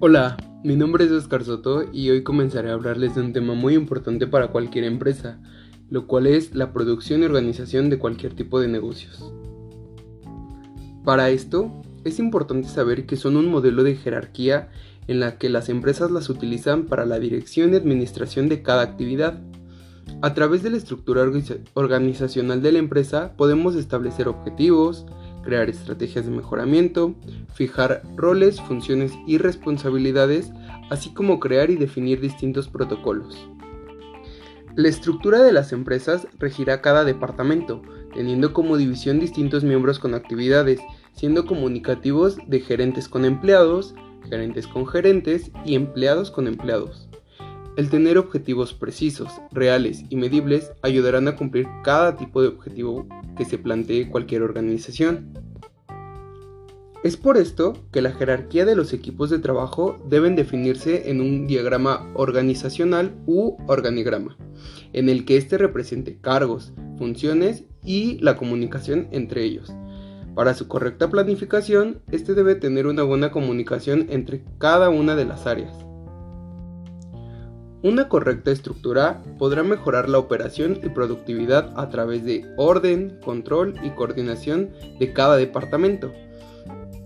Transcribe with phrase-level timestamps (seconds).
[0.00, 3.74] Hola, mi nombre es Oscar Soto y hoy comenzaré a hablarles de un tema muy
[3.74, 5.40] importante para cualquier empresa,
[5.90, 9.32] lo cual es la producción y organización de cualquier tipo de negocios.
[11.04, 14.68] Para esto, es importante saber que son un modelo de jerarquía
[15.08, 19.42] en la que las empresas las utilizan para la dirección y administración de cada actividad.
[20.22, 21.24] A través de la estructura
[21.74, 25.06] organizacional de la empresa podemos establecer objetivos,
[25.48, 27.14] crear estrategias de mejoramiento,
[27.54, 30.52] fijar roles, funciones y responsabilidades,
[30.90, 33.48] así como crear y definir distintos protocolos.
[34.76, 37.80] La estructura de las empresas regirá cada departamento,
[38.12, 40.80] teniendo como división distintos miembros con actividades,
[41.14, 43.94] siendo comunicativos de gerentes con empleados,
[44.28, 47.07] gerentes con gerentes y empleados con empleados.
[47.78, 53.06] El tener objetivos precisos, reales y medibles ayudarán a cumplir cada tipo de objetivo
[53.36, 55.32] que se plantee cualquier organización.
[57.04, 61.46] Es por esto que la jerarquía de los equipos de trabajo deben definirse en un
[61.46, 64.36] diagrama organizacional u organigrama,
[64.92, 69.72] en el que éste represente cargos, funciones y la comunicación entre ellos.
[70.34, 75.46] Para su correcta planificación, este debe tener una buena comunicación entre cada una de las
[75.46, 75.87] áreas.
[77.82, 83.90] Una correcta estructura podrá mejorar la operación y productividad a través de orden, control y
[83.90, 86.12] coordinación de cada departamento.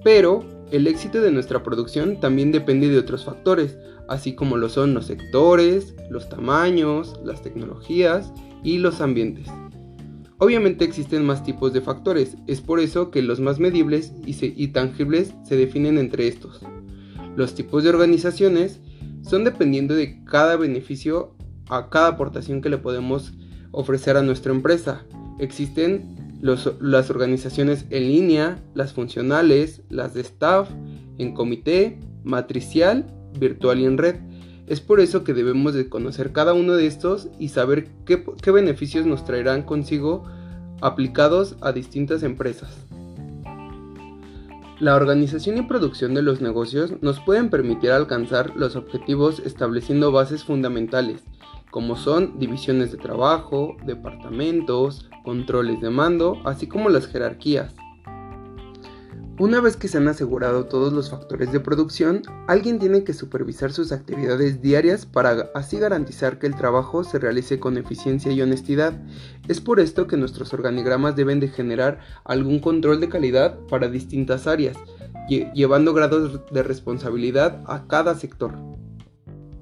[0.03, 3.77] Pero el éxito de nuestra producción también depende de otros factores,
[4.09, 8.33] así como lo son los sectores, los tamaños, las tecnologías
[8.65, 9.49] y los ambientes.
[10.39, 15.35] Obviamente existen más tipos de factores, es por eso que los más medibles y, tangibles
[15.45, 16.61] se definen entre estos.
[17.37, 18.81] Los tipos de organizaciones
[19.23, 21.35] son dependiendo de cada beneficio
[21.69, 23.33] a cada aportación que le podemos
[23.71, 25.05] ofrecer a nuestra empresa.
[25.39, 30.69] Existen las organizaciones en línea, las funcionales, las de staff,
[31.19, 33.07] en comité, matricial,
[33.39, 34.17] virtual y en red.
[34.67, 38.51] Es por eso que debemos de conocer cada uno de estos y saber qué, qué
[38.51, 40.25] beneficios nos traerán consigo
[40.81, 42.87] aplicados a distintas empresas.
[44.81, 50.45] La organización y producción de los negocios nos pueden permitir alcanzar los objetivos estableciendo bases
[50.45, 51.23] fundamentales,
[51.71, 57.75] como son divisiones de trabajo, departamentos, controles de mando, así como las jerarquías.
[59.39, 63.73] Una vez que se han asegurado todos los factores de producción, alguien tiene que supervisar
[63.73, 68.93] sus actividades diarias para así garantizar que el trabajo se realice con eficiencia y honestidad.
[69.49, 74.47] Es por esto que nuestros organigramas deben de generar algún control de calidad para distintas
[74.47, 74.77] áreas,
[75.29, 78.53] llevando grados de responsabilidad a cada sector.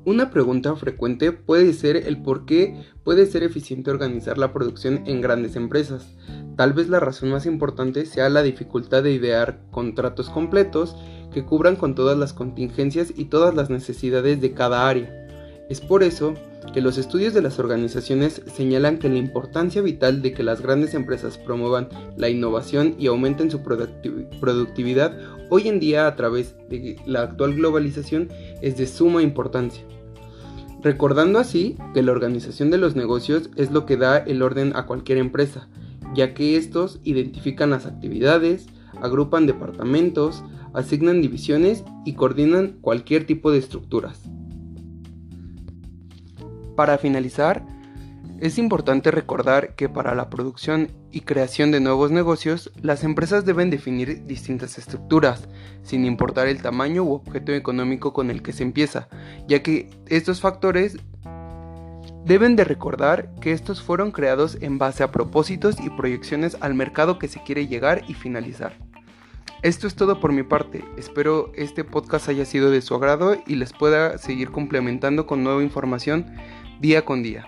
[0.07, 5.21] Una pregunta frecuente puede ser el por qué puede ser eficiente organizar la producción en
[5.21, 6.17] grandes empresas.
[6.57, 10.97] Tal vez la razón más importante sea la dificultad de idear contratos completos
[11.35, 15.21] que cubran con todas las contingencias y todas las necesidades de cada área.
[15.71, 16.35] Es por eso
[16.75, 20.95] que los estudios de las organizaciones señalan que la importancia vital de que las grandes
[20.95, 25.17] empresas promuevan la innovación y aumenten su productividad
[25.49, 29.85] hoy en día a través de la actual globalización es de suma importancia.
[30.83, 34.87] Recordando así que la organización de los negocios es lo que da el orden a
[34.87, 35.69] cualquier empresa,
[36.15, 38.67] ya que estos identifican las actividades,
[39.01, 40.43] agrupan departamentos,
[40.75, 44.31] asignan divisiones y coordinan cualquier tipo de estructuras.
[46.77, 47.65] Para finalizar,
[48.41, 53.69] es importante recordar que para la producción y creación de nuevos negocios, las empresas deben
[53.69, 55.47] definir distintas estructuras,
[55.83, 59.09] sin importar el tamaño u objeto económico con el que se empieza,
[59.47, 60.97] ya que estos factores
[62.25, 67.19] deben de recordar que estos fueron creados en base a propósitos y proyecciones al mercado
[67.19, 68.73] que se quiere llegar y finalizar.
[69.63, 73.57] Esto es todo por mi parte, espero este podcast haya sido de su agrado y
[73.57, 76.33] les pueda seguir complementando con nueva información
[76.81, 77.47] día con día.